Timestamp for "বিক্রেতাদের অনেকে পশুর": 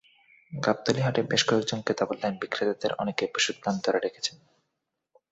2.37-3.55